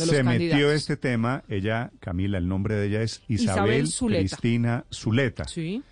[0.00, 3.86] De los Se metió este tema, ella, Camila, el nombre de ella es Isabel, Isabel
[3.88, 4.20] Zuleta.
[4.20, 5.82] Cristina Zuleta, Sí.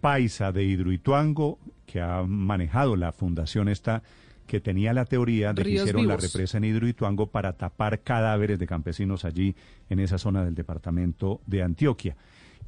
[0.00, 4.02] paisa de Hidroituango, que ha manejado la fundación esta,
[4.46, 8.66] que tenía la teoría de que hicieron la represa en Hidroituango para tapar cadáveres de
[8.66, 9.54] campesinos allí
[9.88, 12.16] en esa zona del departamento de Antioquia.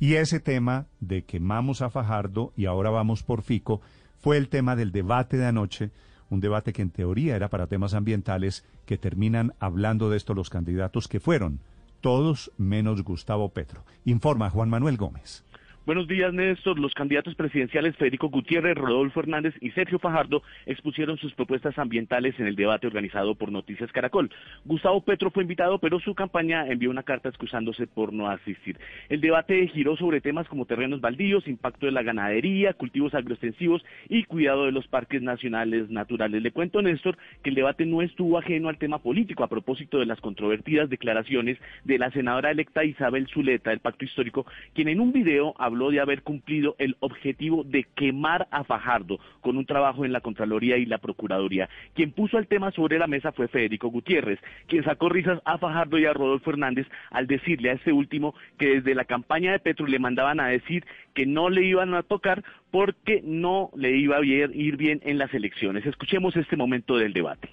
[0.01, 3.81] Y ese tema de quemamos a Fajardo y ahora vamos por Fico
[4.19, 5.91] fue el tema del debate de anoche,
[6.31, 10.51] un debate que en teoría era para temas ambientales, que terminan hablando de esto los
[10.51, 11.61] candidatos que fueron,
[12.01, 13.85] todos menos Gustavo Petro.
[14.05, 15.45] Informa Juan Manuel Gómez.
[15.87, 16.79] Buenos días, Néstor.
[16.79, 22.47] Los candidatos presidenciales Federico Gutiérrez, Rodolfo Hernández y Sergio Fajardo expusieron sus propuestas ambientales en
[22.47, 24.31] el debate organizado por Noticias Caracol.
[24.65, 28.79] Gustavo Petro fue invitado, pero su campaña envió una carta excusándose por no asistir.
[29.11, 34.25] El debate giró sobre temas como terrenos baldíos, impacto de la ganadería, cultivos agroextensivos y
[34.25, 36.41] cuidado de los parques nacionales naturales.
[36.41, 40.07] Le cuento, Néstor, que el debate no estuvo ajeno al tema político a propósito de
[40.07, 45.13] las controvertidas declaraciones de la senadora electa Isabel Zuleta del Pacto Histórico, quien en un
[45.13, 50.13] video habló de haber cumplido el objetivo de quemar a Fajardo con un trabajo en
[50.13, 51.69] la Contraloría y la Procuraduría.
[51.95, 55.99] Quien puso el tema sobre la mesa fue Federico Gutiérrez, quien sacó risas a Fajardo
[55.99, 59.87] y a Rodolfo Hernández al decirle a este último que desde la campaña de Petro
[59.87, 64.25] le mandaban a decir que no le iban a tocar porque no le iba a
[64.25, 65.85] ir bien en las elecciones.
[65.87, 67.51] Escuchemos este momento del debate.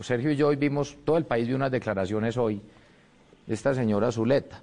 [0.00, 2.60] Sergio y yo hoy vimos, todo el país vio unas declaraciones hoy
[3.46, 4.62] de esta señora Zuleta.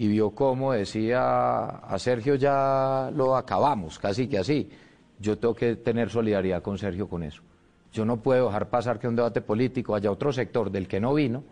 [0.00, 4.70] Y vio cómo decía a Sergio ya lo acabamos, casi que así.
[5.18, 7.42] Yo tengo que tener solidaridad con Sergio con eso.
[7.92, 11.14] Yo no puedo dejar pasar que un debate político haya otro sector del que no
[11.14, 11.42] vino,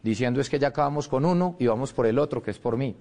[0.00, 2.76] diciendo es que ya acabamos con uno y vamos por el otro, que es por
[2.76, 2.94] mí.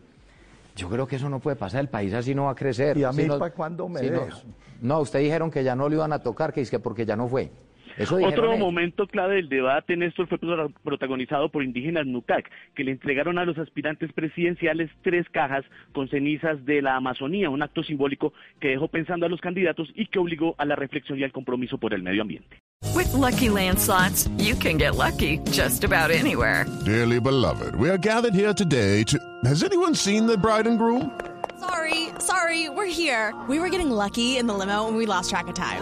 [0.76, 2.98] Yo creo que eso no puede pasar, el país así no va a crecer.
[2.98, 4.38] ¿Y a mí Si no- para cuándo me si no, deja?
[4.82, 7.16] no, usted dijeron que ya no lo iban a tocar, que es que porque ya
[7.16, 7.52] no fue.
[8.00, 8.60] Otro ellos.
[8.60, 13.46] momento clave del debate, Néstor, fue pro- protagonizado por indígenas Nucac, que le entregaron a
[13.46, 18.88] los aspirantes presidenciales tres cajas con cenizas de la Amazonía, un acto simbólico que dejó
[18.88, 22.04] pensando a los candidatos y que obligó a la reflexión y al compromiso por el
[22.04, 22.58] medio ambiente.
[22.96, 26.66] With Lucky Land slots, you can get lucky just about anywhere.
[26.86, 29.18] Dearly beloved, we are gathered here today to.
[29.46, 31.12] Has anyone seen the bride and groom?
[31.60, 33.34] Sorry, sorry, we're here.
[33.50, 35.82] We were getting lucky in the limo and we lost track of time.